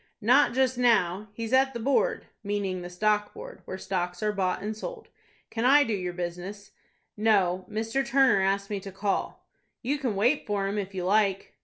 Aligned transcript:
"Not 0.21 0.53
just 0.55 0.79
now; 0.79 1.27
he's 1.31 1.53
at 1.53 1.75
the 1.75 1.79
Board,"—meaning 1.79 2.81
the 2.81 2.89
Stock 2.89 3.35
Board, 3.35 3.61
where 3.65 3.77
stocks 3.77 4.23
are 4.23 4.31
bought 4.31 4.63
and 4.63 4.75
sold. 4.75 5.09
"Can 5.51 5.63
I 5.63 5.83
do 5.83 5.93
your 5.93 6.11
business?" 6.13 6.71
"No; 7.15 7.67
Mr. 7.69 8.03
Turner 8.03 8.41
asked 8.41 8.71
me 8.71 8.79
to 8.79 8.91
call." 8.91 9.45
"You 9.83 9.99
can 9.99 10.15
wait 10.15 10.47
for 10.47 10.65
him, 10.65 10.79
if 10.79 10.95
you 10.95 11.05
like." 11.05 11.53